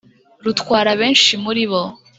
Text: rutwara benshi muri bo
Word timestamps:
rutwara 0.45 0.91
benshi 1.01 1.33
muri 1.43 1.63
bo 1.71 1.83